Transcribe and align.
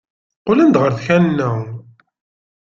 Qqlen-d 0.39 0.75
ɣer 0.81 0.91
tkanna. 0.97 1.49